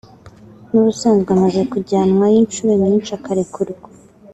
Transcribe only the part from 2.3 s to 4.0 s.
inshuro nyinshi akarekurwa